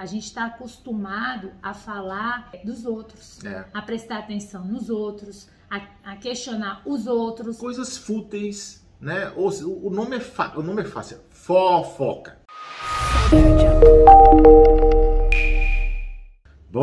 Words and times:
A 0.00 0.06
gente 0.06 0.26
está 0.26 0.44
acostumado 0.46 1.50
a 1.60 1.74
falar 1.74 2.52
dos 2.64 2.86
outros, 2.86 3.44
É. 3.44 3.64
a 3.74 3.82
prestar 3.82 4.18
atenção 4.18 4.64
nos 4.64 4.88
outros, 4.88 5.48
a, 5.68 6.12
a 6.12 6.16
questionar 6.16 6.82
os 6.86 7.08
outros. 7.08 7.58
Coisas 7.58 7.98
fúteis, 7.98 8.86
né? 9.00 9.32
Ou 9.34 9.50
se- 9.50 9.64
o 9.64 9.90
nome 9.90 10.16
é, 10.16 10.22
o 10.56 10.62
nome 10.62 10.82
é 10.82 10.84
fácil, 10.84 11.18
fofoca. 11.30 12.38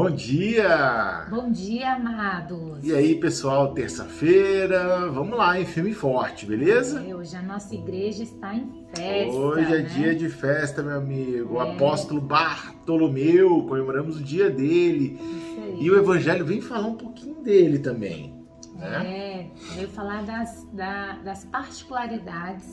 Bom 0.05 0.11
dia! 0.11 1.25
Bom 1.31 1.51
dia, 1.51 1.93
amados. 1.93 2.77
E 2.83 2.93
aí, 2.93 3.15
pessoal, 3.15 3.73
terça-feira, 3.73 5.09
vamos 5.09 5.35
lá, 5.35 5.59
em 5.59 5.65
filme 5.65 5.93
forte, 5.95 6.45
beleza? 6.45 7.03
É, 7.03 7.15
hoje 7.15 7.35
a 7.35 7.41
nossa 7.41 7.73
igreja 7.73 8.21
está 8.21 8.53
em 8.53 8.85
festa. 8.93 9.33
Hoje 9.35 9.73
é 9.73 9.81
né? 9.81 9.89
dia 9.95 10.13
de 10.13 10.29
festa, 10.29 10.83
meu 10.83 10.97
amigo. 10.97 11.55
O 11.55 11.59
É. 11.63 11.71
apóstolo 11.73 12.21
Bartolomeu, 12.21 13.63
comemoramos 13.67 14.19
o 14.19 14.23
dia 14.23 14.47
dele. 14.47 15.19
E 15.79 15.89
o 15.89 15.97
evangelho 15.97 16.45
vem 16.45 16.61
falar 16.61 16.85
um 16.85 16.95
pouquinho 16.97 17.41
dele 17.41 17.79
também. 17.79 18.31
Né? 18.75 19.07
É, 19.07 19.47
veio 19.73 19.87
falar 19.87 20.21
das, 20.23 20.67
da- 20.71 21.13
das 21.23 21.45
particularidades 21.45 22.67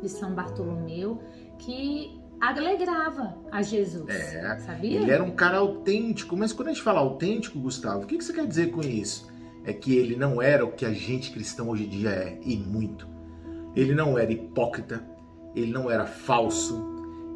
de 0.00 0.08
São 0.08 0.32
Bartolomeu 0.34 1.20
que 1.58 2.18
alegrava 2.40 3.34
a 3.52 3.62
Jesus. 3.62 4.08
É, 4.08 4.58
Sabia? 4.60 5.00
Ele 5.00 5.10
era 5.10 5.22
um 5.22 5.30
cara 5.30 5.58
autêntico, 5.58 6.36
mas 6.36 6.52
quando 6.52 6.68
a 6.68 6.72
gente 6.72 6.82
fala 6.82 7.00
autêntico, 7.00 7.58
Gustavo, 7.58 8.04
o 8.04 8.06
que 8.06 8.20
você 8.20 8.32
quer 8.32 8.46
dizer 8.46 8.70
com 8.70 8.80
isso? 8.80 9.28
É 9.64 9.72
que 9.72 9.94
ele 9.94 10.16
não 10.16 10.40
era 10.40 10.64
o 10.64 10.72
que 10.72 10.86
a 10.86 10.92
gente 10.92 11.30
cristão 11.30 11.68
hoje 11.68 11.84
em 11.84 11.88
dia 11.88 12.10
é, 12.10 12.38
e 12.42 12.56
muito. 12.56 13.06
Ele 13.76 13.94
não 13.94 14.18
era 14.18 14.32
hipócrita, 14.32 15.04
ele 15.54 15.70
não 15.70 15.90
era 15.90 16.06
falso, 16.06 16.82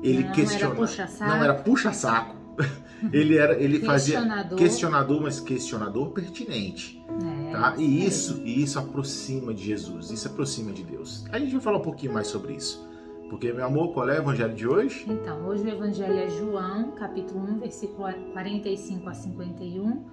ele 0.03 0.21
Não 0.21 0.25
era 0.27 0.33
questiona- 0.35 0.75
puxa-saco. 0.75 1.31
não 1.31 1.45
era 1.45 1.55
puxa-saco. 1.55 2.35
ele 3.13 3.37
era, 3.37 3.61
ele 3.61 3.81
fazia 3.81 4.17
Questionador. 4.19 4.59
questionador, 4.59 5.21
mas 5.23 5.41
questionador 5.41 6.11
pertinente, 6.13 7.05
É, 7.49 7.51
tá? 7.53 7.75
E 7.77 8.07
isso, 8.07 8.41
e 8.45 8.63
isso 8.63 8.79
aproxima 8.79 9.53
de 9.53 9.65
Jesus, 9.65 10.11
isso 10.11 10.27
aproxima 10.29 10.73
de 10.73 10.83
Deus. 10.85 11.25
A 11.31 11.39
gente 11.39 11.53
vai 11.53 11.61
falar 11.61 11.79
um 11.79 11.83
pouquinho 11.83 12.13
mais 12.13 12.29
sobre 12.29 12.55
isso. 12.55 12.89
Porque, 13.35 13.53
meu 13.53 13.67
amor, 13.67 13.93
qual 13.93 14.09
é 14.09 14.13
o 14.13 14.23
evangelho 14.23 14.55
de 14.55 14.65
hoje? 14.65 15.05
Então, 15.09 15.45
hoje 15.45 15.65
o 15.65 15.69
evangelho 15.69 16.17
é 16.17 16.29
João, 16.29 16.93
capítulo 16.93 17.41
1, 17.41 17.59
versículo 17.59 18.09
45 18.33 19.09
a 19.09 19.13
51, 19.13 20.05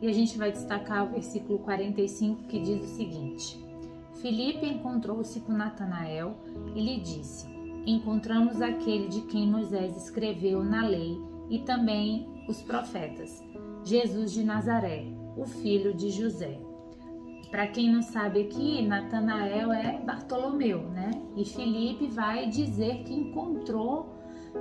e 0.00 0.08
a 0.08 0.12
gente 0.14 0.38
vai 0.38 0.50
destacar 0.50 1.04
o 1.04 1.10
versículo 1.10 1.58
45 1.58 2.44
que 2.44 2.58
diz 2.58 2.82
o 2.82 2.96
seguinte: 2.96 3.62
Filipe 4.22 4.64
encontrou-se 4.64 5.38
com 5.40 5.52
Natanael 5.52 6.38
e 6.74 6.80
lhe 6.80 7.00
disse: 7.02 7.46
Encontramos 7.84 8.62
aquele 8.62 9.08
de 9.08 9.20
quem 9.26 9.46
Moisés 9.46 9.94
escreveu 9.98 10.64
na 10.64 10.88
lei 10.88 11.20
e 11.50 11.58
também 11.58 12.26
os 12.48 12.62
profetas, 12.62 13.44
Jesus 13.84 14.32
de 14.32 14.42
Nazaré, 14.42 15.04
o 15.36 15.44
filho 15.44 15.92
de 15.92 16.08
José. 16.08 16.58
Para 17.50 17.66
quem 17.66 17.92
não 17.92 18.00
sabe 18.00 18.40
aqui, 18.40 18.80
Natanael 18.80 19.70
é 19.70 19.98
Bartolomeu, 19.98 20.80
né? 20.88 21.10
E 21.36 21.44
Filipe 21.44 22.06
vai 22.08 22.46
dizer 22.48 23.02
que 23.04 23.14
encontrou 23.14 24.14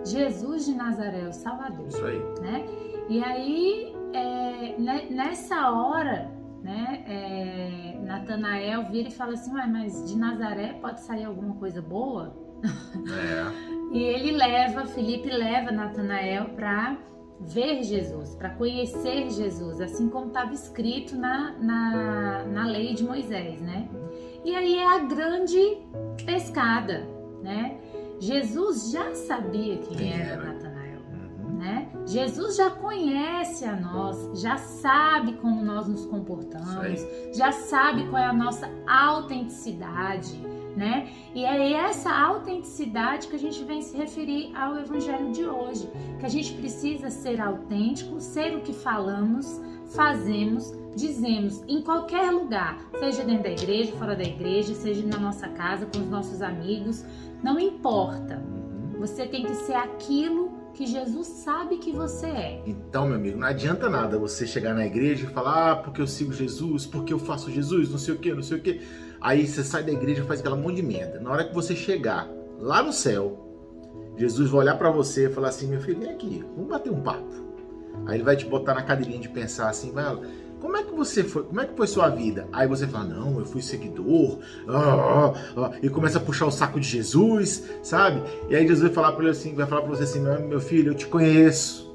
Jesus 0.06 0.66
de 0.66 0.76
Nazaré, 0.76 1.28
o 1.28 1.34
Salvador, 1.34 1.88
Isso 1.88 2.06
aí. 2.06 2.20
né? 2.42 2.66
E 3.09 3.23
aí, 3.23 3.95
é, 4.14 4.76
ne- 4.78 5.09
nessa 5.09 5.72
hora, 5.72 6.31
né, 6.61 7.03
é, 7.08 8.00
Natanael 8.03 8.84
vira 8.92 9.08
e 9.08 9.11
fala 9.11 9.34
assim, 9.34 9.53
Ué, 9.53 9.66
mas 9.66 10.08
de 10.09 10.17
Nazaré 10.17 10.73
pode 10.73 11.00
sair 11.02 11.26
alguma 11.26 11.56
coisa 11.56 11.81
boa? 11.81 12.36
É. 12.64 13.70
E 13.92 14.04
ele 14.04 14.33
leva, 14.33 14.86
Felipe 14.86 15.31
leva 15.31 15.72
Natanael 15.72 16.50
para 16.50 16.95
ver 17.39 17.81
Jesus, 17.81 18.36
para 18.36 18.52
conhecer 18.52 19.31
Jesus, 19.31 19.81
assim 19.81 20.08
como 20.09 20.28
estava 20.28 20.54
escrito 20.54 21.16
na, 21.17 21.54
na, 21.59 22.44
na 22.44 22.66
lei 22.67 22.94
de 22.94 23.04
Moisés, 23.04 23.59
né? 23.59 23.89
E 24.44 24.56
aí 24.56 24.76
é 24.76 24.88
a 24.95 25.00
grande 25.00 25.60
pescada, 26.26 27.08
né? 27.42 27.77
Jesus 28.20 28.92
já 28.92 29.14
sabia 29.16 29.77
quem, 29.77 30.14
era. 30.14 30.36
Natanael, 30.54 31.00
Uhum. 31.42 31.58
né? 31.58 31.89
Jesus 32.05 32.55
já 32.58 32.70
conhece 32.70 33.66
a 33.66 33.76
nós, 33.76 34.42
já 34.42 34.58
sabe 34.58 35.33
como 35.33 35.64
nós 35.64 35.88
nos 35.88 36.05
comportamos, 36.05 37.05
já 37.33 37.52
sabe 37.52 38.08
qual 38.10 38.22
é 38.22 38.26
a 38.26 38.33
nossa 38.33 38.70
autenticidade, 38.88 40.36
né? 40.80 41.10
E 41.36 41.44
é 41.44 41.73
essa 41.73 42.10
autenticidade 42.10 43.28
que 43.28 43.36
a 43.36 43.40
gente 43.40 43.62
vem 43.66 43.82
se 43.82 43.98
referir 43.98 44.56
ao 44.56 44.78
evangelho 44.78 45.30
de 45.34 45.45
hoje, 45.45 45.92
que 46.17 46.26
a 46.26 46.30
gente 46.30 46.54
precisa 46.54 47.10
ser 47.10 47.42
autêntico, 47.42 48.22
ser 48.22 48.56
o 48.56 48.62
que 48.62 48.72
falamos, 48.72 49.60
fazemos, 49.94 50.72
dizemos 50.95 51.62
em 51.68 51.82
qualquer 51.82 52.32
lugar, 52.32 52.80
seja 52.98 53.26
dentro 53.26 53.44
da 53.44 53.50
igreja, 53.50 53.92
fora 53.98 54.16
da 54.16 54.23
igreja, 54.23 54.73
seja 54.73 55.06
na 55.06 55.20
nossa 55.20 55.50
casa, 55.50 55.86
com 55.86 56.00
os 56.00 56.10
nossos 56.10 56.42
amigos, 56.42 57.04
não 57.44 57.60
importa. 57.60 58.42
Você 58.99 59.26
tem 59.26 59.45
que 59.45 59.55
ser 59.55 59.73
aquilo 59.73 60.52
que 60.73 60.86
Jesus 60.86 61.27
sabe 61.27 61.77
que 61.77 61.92
você 61.92 62.27
é. 62.27 62.64
Então, 62.65 63.08
meu 63.08 63.15
amigo, 63.15 63.39
não 63.39 63.48
adianta 63.48 63.89
nada 63.89 64.20
você 64.20 64.45
chegar 64.45 64.73
na 64.73 64.86
igreja 64.86 65.26
e 65.26 65.33
falar, 65.33 65.71
ah, 65.71 65.76
porque 65.77 66.02
eu 66.02 66.08
sigo 66.08 66.33
Jesus, 66.33 66.86
porque 66.86 67.14
eu 67.14 67.20
faço 67.20 67.49
Jesus, 67.49 67.89
não 67.89 67.98
sei 67.98 68.14
o 68.14 68.17
que, 68.17 68.33
não 68.33 68.43
sei 68.43 68.58
o 68.58 68.61
que. 68.61 68.82
Aí 69.21 69.48
você 69.48 69.64
sai 69.64 69.83
da 69.83 69.92
igreja 69.92 70.21
e 70.21 70.26
faz 70.27 70.42
aquela 70.42 70.55
monte 70.55 70.76
de 70.76 70.83
merda. 70.83 71.20
Na 71.20 71.32
hora 71.32 71.45
que 71.45 71.54
você 71.54 71.76
chegar 71.76 72.30
lá 72.59 72.83
no 72.83 72.92
céu, 72.92 73.45
Jesus 74.17 74.49
vai 74.49 74.61
olhar 74.61 74.77
pra 74.77 74.92
você 74.92 75.27
e 75.27 75.30
falar 75.30 75.48
assim, 75.48 75.67
meu 75.67 75.80
filho, 75.80 75.99
vem 75.99 76.11
aqui, 76.11 76.43
vamos 76.55 76.70
bater 76.70 76.92
um 76.92 77.02
papo. 77.02 77.33
Aí 78.05 78.17
ele 78.17 78.23
vai 78.23 78.36
te 78.36 78.45
botar 78.45 78.73
na 78.73 78.83
cadeirinha 78.83 79.20
de 79.20 79.30
pensar 79.30 79.70
assim, 79.70 79.92
vai, 79.92 80.17
como 80.59 80.77
é 80.77 80.83
que 80.83 80.93
você 80.93 81.23
foi, 81.23 81.43
como 81.43 81.61
é 81.61 81.65
que 81.65 81.75
foi 81.75 81.87
sua 81.87 82.09
vida? 82.09 82.47
Aí 82.52 82.67
você 82.67 82.86
fala, 82.86 83.05
não, 83.05 83.39
eu 83.39 83.45
fui 83.45 83.61
seguidor, 83.61 84.39
ah, 84.67 85.33
ah, 85.58 85.71
e 85.81 85.89
começa 85.89 86.17
a 86.17 86.21
puxar 86.21 86.45
o 86.45 86.52
saco 86.52 86.80
de 86.80 86.87
Jesus, 86.87 87.64
sabe? 87.81 88.21
E 88.49 88.55
aí 88.55 88.64
Jesus 88.64 88.81
vai 88.81 88.92
falar 88.92 89.14
para 89.14 89.23
ele 89.23 89.31
assim, 89.31 89.55
vai 89.55 89.65
falar 89.65 89.81
para 89.81 89.92
você 89.92 90.03
assim, 90.03 90.20
meu, 90.20 90.39
meu 90.42 90.59
filho, 90.59 90.92
eu 90.92 90.95
te 90.95 91.08
conheço, 91.08 91.93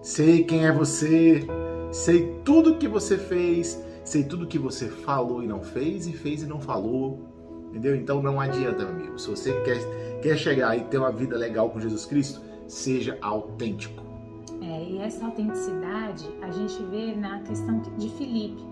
sei 0.00 0.44
quem 0.44 0.66
é 0.66 0.72
você, 0.72 1.46
sei 1.90 2.34
tudo 2.44 2.76
que 2.76 2.86
você 2.86 3.18
fez, 3.18 3.82
sei 4.04 4.22
tudo 4.22 4.46
que 4.46 4.58
você 4.58 4.88
falou 4.88 5.42
e 5.42 5.46
não 5.46 5.62
fez, 5.62 6.06
e 6.06 6.12
fez 6.12 6.42
e 6.42 6.46
não 6.46 6.60
falou, 6.60 7.20
entendeu? 7.70 7.96
Então 7.96 8.22
não 8.22 8.40
adianta, 8.40 8.84
meu 8.84 8.94
amigo. 8.94 9.18
Se 9.18 9.28
você 9.28 9.52
quer, 9.62 10.20
quer 10.20 10.36
chegar 10.36 10.76
e 10.76 10.84
ter 10.84 10.98
uma 10.98 11.10
vida 11.10 11.36
legal 11.36 11.70
com 11.70 11.80
Jesus 11.80 12.04
Cristo, 12.04 12.40
seja 12.68 13.18
autêntico. 13.20 14.03
E 14.90 14.98
essa 14.98 15.24
autenticidade 15.26 16.28
a 16.42 16.50
gente 16.50 16.82
vê 16.84 17.14
na 17.14 17.40
questão 17.40 17.80
de 17.96 18.08
Filipe. 18.10 18.62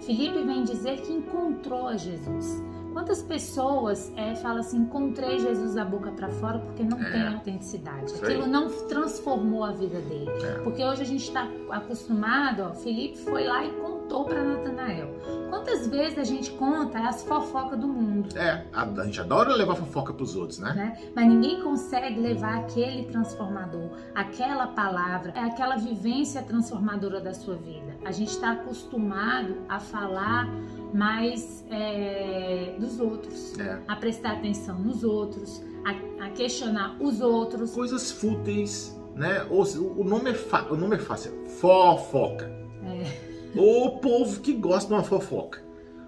Filipe 0.00 0.42
vem 0.42 0.64
dizer 0.64 1.00
que 1.02 1.12
encontrou 1.12 1.96
Jesus. 1.96 2.62
Quantas 2.92 3.22
pessoas 3.22 4.12
é, 4.16 4.34
falam 4.34 4.58
assim, 4.58 4.78
encontrei 4.78 5.38
Jesus 5.38 5.74
da 5.74 5.84
boca 5.84 6.10
para 6.10 6.28
fora 6.28 6.58
porque 6.58 6.82
não 6.82 7.00
É. 7.00 7.10
tem 7.10 7.26
autenticidade. 7.28 8.12
Aquilo 8.22 8.46
não 8.46 8.68
transformou 8.86 9.64
a 9.64 9.72
vida 9.72 9.98
dele. 10.00 10.28
É. 10.44 10.58
Porque 10.62 10.84
hoje 10.84 11.02
a 11.02 11.06
gente 11.06 11.22
está 11.26 11.48
acostumado, 11.70 12.64
ó, 12.64 12.74
Felipe 12.74 13.16
foi 13.18 13.44
lá 13.46 13.64
e 13.64 13.70
contou 14.12 14.24
para 14.24 14.44
Natanael. 14.44 15.08
Quantas 15.48 15.86
vezes 15.86 16.18
a 16.18 16.24
gente 16.24 16.50
conta 16.52 16.98
as 16.98 17.22
fofocas 17.24 17.78
do 17.78 17.88
mundo, 17.88 18.36
É, 18.36 18.64
a, 18.72 18.82
a 18.82 19.04
gente 19.04 19.20
adora 19.20 19.54
levar 19.54 19.74
fofoca 19.74 20.12
pros 20.12 20.36
outros, 20.36 20.58
né? 20.58 20.72
né? 20.74 21.10
Mas 21.14 21.26
ninguém 21.26 21.62
consegue 21.62 22.20
levar 22.20 22.58
aquele 22.58 23.04
transformador, 23.04 23.90
aquela 24.14 24.66
palavra, 24.66 25.32
é 25.34 25.40
aquela 25.40 25.76
vivência 25.76 26.42
transformadora 26.42 27.20
da 27.20 27.32
sua 27.32 27.56
vida. 27.56 27.96
A 28.04 28.12
gente 28.12 28.30
está 28.30 28.52
acostumado 28.52 29.56
a 29.68 29.80
falar 29.80 30.46
mais 30.92 31.64
é, 31.70 32.74
dos 32.78 33.00
outros, 33.00 33.58
É. 33.58 33.78
a 33.88 33.96
prestar 33.96 34.32
atenção 34.32 34.78
nos 34.78 35.02
outros, 35.02 35.62
a, 35.84 36.26
a 36.26 36.30
questionar 36.30 36.96
os 37.00 37.20
outros. 37.20 37.72
Coisas 37.72 38.10
fúteis, 38.12 38.98
né? 39.14 39.46
Ou, 39.50 39.62
o, 39.98 40.04
nome 40.04 40.30
é 40.30 40.36
o 40.70 40.76
nome 40.76 40.96
é 40.96 40.98
fácil, 40.98 41.32
fofoca. 41.46 42.50
É, 42.84 43.31
O 43.54 43.98
povo 43.98 44.40
que 44.40 44.52
gosta 44.52 44.88
de 44.88 44.94
uma 44.94 45.02
fofoca. 45.02 45.62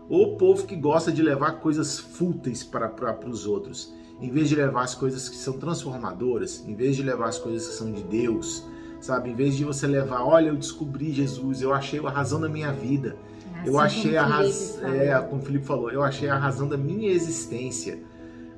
O 0.08 0.36
povo 0.36 0.66
que 0.66 0.76
gosta 0.76 1.12
de 1.12 1.22
levar 1.22 1.60
coisas 1.60 1.98
fúteis 1.98 2.62
para, 2.62 2.88
para 2.88 3.28
os 3.28 3.46
outros. 3.46 3.92
Em 4.20 4.30
vez 4.30 4.48
de 4.48 4.54
levar 4.54 4.82
as 4.82 4.94
coisas 4.94 5.28
que 5.28 5.36
são 5.36 5.58
transformadoras, 5.58 6.64
em 6.66 6.74
vez 6.74 6.96
de 6.96 7.02
levar 7.02 7.28
as 7.28 7.38
coisas 7.38 7.68
que 7.68 7.74
são 7.74 7.92
de 7.92 8.02
Deus, 8.04 8.64
sabe? 9.00 9.30
Em 9.30 9.34
vez 9.34 9.56
de 9.56 9.64
você 9.64 9.86
levar, 9.86 10.24
olha, 10.24 10.48
eu 10.48 10.56
descobri 10.56 11.12
Jesus, 11.12 11.60
eu 11.60 11.72
achei 11.74 12.00
a 12.00 12.10
razão 12.10 12.40
da 12.40 12.48
minha 12.48 12.72
vida. 12.72 13.16
é 13.62 13.68
eu 13.68 13.78
assim 13.78 13.98
achei 13.98 14.12
como 14.12 14.24
a 14.24 14.36
razão, 14.36 14.94
é, 14.94 15.20
como 15.20 15.42
o 15.42 15.44
Felipe 15.44 15.66
falou, 15.66 15.90
eu 15.90 16.02
achei 16.02 16.28
a 16.28 16.38
razão 16.38 16.68
da 16.68 16.76
minha 16.76 17.10
existência. 17.10 17.98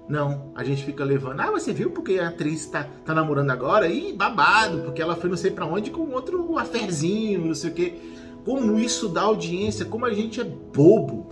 Não, 0.08 0.52
a 0.54 0.62
gente 0.62 0.84
fica 0.84 1.02
levando, 1.02 1.40
ah, 1.40 1.50
você 1.50 1.72
viu 1.72 1.90
porque 1.90 2.20
a 2.20 2.28
atriz 2.28 2.66
tá, 2.66 2.86
tá 3.04 3.12
namorando 3.12 3.50
agora? 3.50 3.88
Ih, 3.88 4.12
babado, 4.12 4.82
porque 4.82 5.02
ela 5.02 5.16
foi 5.16 5.28
não 5.28 5.36
sei 5.36 5.50
pra 5.50 5.66
onde 5.66 5.90
com 5.90 6.08
outro 6.12 6.56
aferzinho, 6.58 7.44
não 7.44 7.54
sei 7.54 7.70
o 7.70 7.74
quê. 7.74 7.94
Como 8.46 8.78
isso 8.78 9.08
dá 9.08 9.22
audiência, 9.22 9.84
como 9.84 10.06
a 10.06 10.14
gente 10.14 10.40
é 10.40 10.44
bobo. 10.44 11.26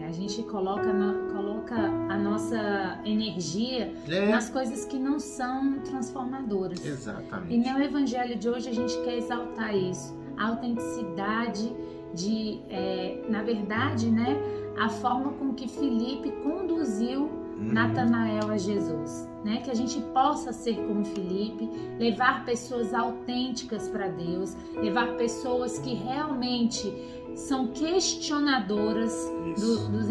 É, 0.00 0.06
a 0.06 0.12
gente 0.12 0.42
coloca, 0.44 0.90
na- 0.92 1.32
coloca 1.34 1.74
a 1.74 2.16
nossa 2.16 3.00
energia 3.04 3.92
É, 4.08 4.30
nas 4.30 4.48
coisas 4.48 4.84
que 4.84 4.98
não 4.98 5.18
são 5.18 5.80
transformadoras. 5.80 6.82
E 6.84 6.88
exatamente. 6.88 7.68
no 7.72 7.82
evangelho 7.82 8.38
de 8.38 8.48
hoje 8.48 8.68
a 8.70 8.72
gente 8.72 8.96
quer 9.02 9.18
exaltar 9.18 9.76
isso, 9.76 10.16
a 10.38 10.48
autenticidade 10.50 11.74
de, 12.14 12.60
é, 12.70 13.24
na 13.28 13.42
verdade, 13.42 14.08
né, 14.10 14.36
a 14.78 14.88
forma 14.88 15.32
com 15.32 15.52
que 15.54 15.66
Felipe 15.68 16.30
conduziu 16.42 17.22
Uhum. 17.58 17.72
Natanael 17.72 18.50
a 18.50 18.56
Jesus, 18.56 19.28
né? 19.44 19.60
Que 19.62 19.70
a 19.70 19.74
gente 19.74 20.00
possa 20.12 20.52
ser 20.52 20.76
como 20.86 21.04
Felipe, 21.04 21.68
levar 21.98 22.44
pessoas 22.44 22.92
autênticas 22.94 23.88
para 23.88 24.08
Deus, 24.08 24.56
levar 24.74 25.16
pessoas 25.16 25.78
que 25.78 25.94
realmente 25.94 26.92
são 27.34 27.68
questionadoras 27.68 29.14
do- 29.58 29.88
dos, 29.88 30.08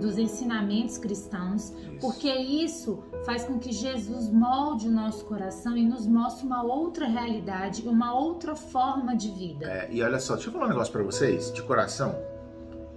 dos 0.00 0.18
ensinamentos 0.18 0.98
cristãos, 0.98 1.70
Isso. 1.70 1.98
porque 2.00 2.30
isso 2.30 2.98
faz 3.24 3.44
com 3.44 3.58
que 3.58 3.72
Jesus 3.72 4.30
molde 4.30 4.86
o 4.88 4.90
nosso 4.92 5.24
coração 5.24 5.76
e 5.76 5.82
nos 5.84 6.06
mostre 6.06 6.46
uma 6.46 6.62
outra 6.62 7.06
realidade, 7.06 7.82
uma 7.88 8.14
outra 8.14 8.54
forma 8.54 9.16
de 9.16 9.30
vida. 9.30 9.66
É, 9.66 9.88
e 9.90 10.02
olha 10.02 10.18
só, 10.20 10.34
deixa 10.34 10.48
eu 10.48 10.52
falar 10.52 10.66
um 10.66 10.68
negócio 10.68 10.92
pra 10.92 11.02
vocês, 11.02 11.50
de 11.52 11.62
coração. 11.62 12.14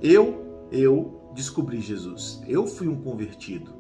Eu, 0.02 0.68
eu 0.72 1.22
descobri 1.34 1.80
Jesus. 1.80 2.42
Eu 2.48 2.68
fui 2.68 2.88
um 2.88 3.02
convertido. 3.02 3.72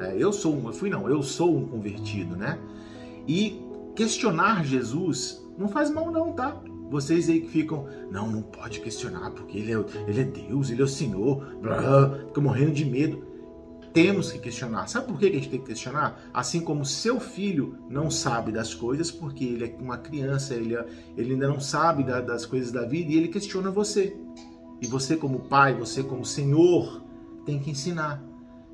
Né? 0.00 0.14
Eu 0.16 0.32
sou 0.32 0.54
um, 0.54 0.66
eu 0.66 0.72
fui 0.72 0.90
não, 0.90 1.08
eu 1.08 1.22
sou 1.22 1.56
um 1.56 1.66
convertido, 1.66 2.36
né? 2.36 2.58
E 3.28 3.60
questionar 3.94 4.64
Jesus 4.64 5.46
não 5.58 5.68
faz 5.68 5.90
mal 5.90 6.10
não, 6.10 6.32
tá? 6.32 6.60
Vocês 6.90 7.28
aí 7.28 7.40
que 7.42 7.48
ficam, 7.48 7.86
não, 8.10 8.28
não 8.28 8.42
pode 8.42 8.80
questionar 8.80 9.30
porque 9.30 9.58
ele 9.58 9.72
é, 9.72 9.84
ele 10.08 10.20
é 10.20 10.24
Deus, 10.24 10.70
ele 10.70 10.80
é 10.80 10.84
o 10.84 10.88
Senhor, 10.88 11.44
blá, 11.62 12.18
fica 12.26 12.40
morrendo 12.40 12.72
de 12.72 12.84
medo. 12.84 13.30
Temos 13.92 14.30
que 14.30 14.38
questionar. 14.38 14.88
Sabe 14.88 15.08
por 15.08 15.18
que 15.18 15.26
a 15.26 15.32
gente 15.32 15.48
tem 15.50 15.60
que 15.60 15.66
questionar? 15.66 16.20
Assim 16.32 16.60
como 16.60 16.84
seu 16.84 17.18
filho 17.18 17.76
não 17.88 18.08
sabe 18.10 18.52
das 18.52 18.72
coisas 18.72 19.10
porque 19.10 19.44
ele 19.44 19.64
é 19.64 19.76
uma 19.80 19.98
criança, 19.98 20.54
ele, 20.54 20.76
é- 20.76 20.86
ele 21.16 21.32
ainda 21.34 21.48
não 21.48 21.60
sabe 21.60 22.04
da- 22.04 22.20
das 22.20 22.46
coisas 22.46 22.70
da 22.70 22.84
vida 22.86 23.10
e 23.12 23.16
ele 23.16 23.28
questiona 23.28 23.70
você. 23.70 24.16
E 24.80 24.86
você, 24.86 25.16
como 25.16 25.40
pai, 25.40 25.74
você, 25.74 26.02
como 26.04 26.24
senhor, 26.24 27.02
tem 27.44 27.58
que 27.58 27.70
ensinar. 27.70 28.22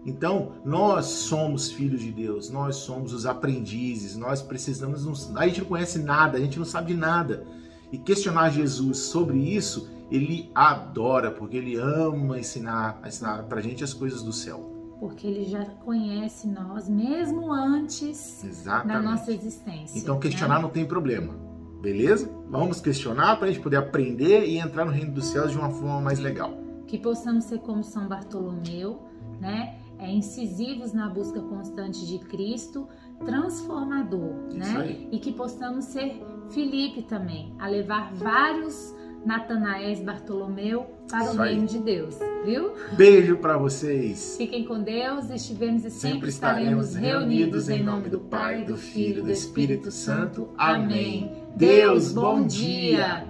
Então, 0.07 0.53
nós 0.65 1.07
somos 1.07 1.71
filhos 1.73 2.01
de 2.01 2.13
Deus, 2.13 2.49
nós 2.49 2.77
somos 2.77 3.13
os 3.13 3.27
aprendizes, 3.27 4.17
nós 4.17 4.41
precisamos. 4.41 5.05
nos- 5.05 5.37
A 5.37 5.47
gente 5.49 5.61
não 5.61 5.67
conhece 5.67 5.99
nada, 5.99 6.39
a 6.39 6.41
gente 6.41 6.59
não 6.59 6.65
sabe 6.65 6.95
de 6.95 6.99
nada. 6.99 7.45
E 7.91 7.99
questionar 7.99 8.51
Jesus 8.51 8.99
sobre 8.99 9.37
isso, 9.39 9.89
ele 10.11 10.51
adora, 10.55 11.31
porque 11.33 11.57
ele 11.57 11.77
ama 11.77 12.39
ensinar, 12.39 13.01
ensinar 13.05 13.43
pra 13.45 13.61
gente 13.61 13.83
as 13.83 13.93
coisas 13.93 14.23
do 14.23 14.33
céu. 14.33 14.73
Porque 15.01 15.27
ele 15.27 15.45
já 15.45 15.65
conhece 15.85 16.49
nós 16.49 16.89
mesmo 16.89 17.53
antes 17.53 18.41
da 18.43 18.49
Exatamente. 18.49 19.05
nossa 19.05 19.33
existência. 19.33 19.99
Então, 19.99 20.15
né? 20.15 20.21
questionar 20.21 20.61
não 20.63 20.71
tem 20.71 20.87
problema. 20.87 21.35
Beleza? 21.83 22.31
Vamos 22.49 22.81
questionar 22.81 23.37
para 23.37 23.49
a 23.49 23.51
gente 23.53 23.63
poder 23.63 23.77
aprender 23.77 24.47
e 24.47 24.59
entrar 24.59 24.85
no 24.85 24.91
reino 24.93 25.13
dos 25.13 25.27
céus 25.27 25.51
de 25.51 25.59
uma 25.59 25.71
forma 25.71 26.01
mais 26.01 26.19
legal. 26.21 26.55
que 26.87 26.97
possamos 26.99 27.45
ser 27.45 27.59
como 27.59 27.83
São 27.83 28.07
Bartolomeu, 28.07 29.03
né? 29.41 29.75
É, 29.99 30.11
incisivos 30.11 30.93
na 30.93 31.09
busca 31.09 31.41
constante 31.41 32.07
de 32.07 32.19
Cristo, 32.19 32.87
transformador, 33.25 34.35
Isso 34.51 34.59
né? 34.59 34.77
aí. 34.79 35.09
E 35.11 35.19
que 35.19 35.33
possamos 35.33 35.87
ser 35.87 36.23
Felipe 36.51 37.03
também, 37.03 37.53
a 37.59 37.67
levar 37.67 38.13
vários 38.15 38.95
Natanaéis 39.25 39.99
Bartolomeu 40.01 40.87
para 41.09 41.25
Isso 41.25 41.37
o 41.37 41.43
aí. 41.43 41.55
reino 41.55 41.67
de 41.67 41.79
Deus, 41.79 42.17
viu? 42.45 42.73
Beijo 42.97 43.37
para 43.39 43.57
vocês. 43.59 44.37
Fiquem 44.39 44.65
com 44.65 44.81
Deus, 44.81 45.29
estivemos 45.31 45.85
e 45.85 45.91
sempre, 45.91 46.11
Sempre 46.13 46.29
estaremos 46.29 46.95
reunidos 46.95 47.69
em 47.69 47.83
nome 47.83 48.09
do 48.09 48.21
Pai, 48.21 48.65
do 48.65 48.77
Filho 48.77 49.21
e 49.21 49.23
do 49.23 49.33
Espírito 49.33 49.91
Santo. 49.91 50.49
Amém. 50.57 51.33
Deus, 51.57 52.13
bom 52.13 52.47
dia! 52.47 53.27